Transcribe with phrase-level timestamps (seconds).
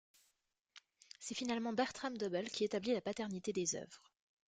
[1.19, 4.01] C’est finalement Bertram Dobell qui établit la paternité des œuvres.